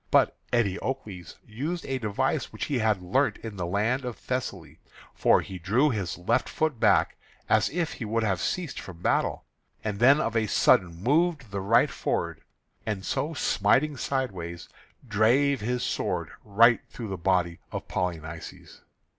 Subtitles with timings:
[0.09, 4.79] But Eteocles used a device which he had learnt in the land of Thessaly;
[5.13, 9.03] for he drew his left foot back, as if he would have ceased from the
[9.03, 9.45] battle,
[9.83, 12.41] and then of a sudden moved the right forward;
[12.83, 14.69] and so smiting sideways,
[15.07, 18.81] drave his sword right through the body of Polynices.